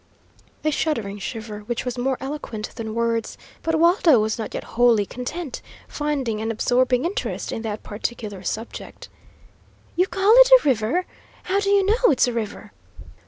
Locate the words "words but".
2.95-3.75